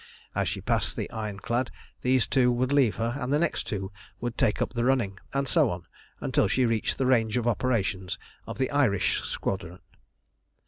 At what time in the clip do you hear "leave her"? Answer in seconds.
2.73-3.15